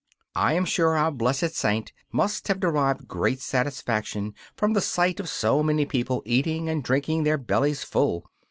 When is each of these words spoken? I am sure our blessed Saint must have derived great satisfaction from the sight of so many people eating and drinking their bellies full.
I 0.35 0.53
am 0.53 0.65
sure 0.65 0.97
our 0.97 1.11
blessed 1.11 1.53
Saint 1.53 1.93
must 2.11 2.47
have 2.47 2.59
derived 2.59 3.07
great 3.07 3.39
satisfaction 3.39 4.33
from 4.57 4.73
the 4.73 4.81
sight 4.81 5.19
of 5.19 5.29
so 5.29 5.61
many 5.61 5.85
people 5.85 6.23
eating 6.25 6.67
and 6.69 6.83
drinking 6.83 7.21
their 7.23 7.37
bellies 7.37 7.83
full. 7.83 8.25